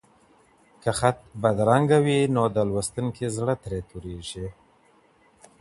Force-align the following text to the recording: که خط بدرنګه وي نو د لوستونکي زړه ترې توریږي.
که 0.81 0.89
خط 0.99 1.17
بدرنګه 1.41 1.97
وي 2.05 2.19
نو 2.35 2.43
د 2.55 2.57
لوستونکي 2.69 3.25
زړه 3.37 3.53
ترې 3.63 3.79
توریږي. 3.89 4.47